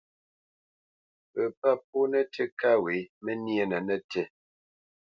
[1.31, 4.21] Pə pâ pó nətí kâ wě məníénə nətí.